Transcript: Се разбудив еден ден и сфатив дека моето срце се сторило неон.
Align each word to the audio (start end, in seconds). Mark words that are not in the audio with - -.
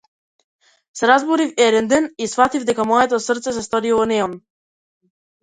Се 0.99 1.07
разбудив 1.11 1.53
еден 1.65 1.87
ден 1.91 2.05
и 2.23 2.27
сфатив 2.31 2.65
дека 2.71 2.83
моето 2.93 3.21
срце 3.27 3.51
се 3.59 3.63
сторило 3.69 4.03
неон. 4.15 4.33